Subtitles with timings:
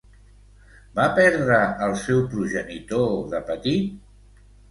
[0.99, 3.95] Va perdre el seu progenitor de petit?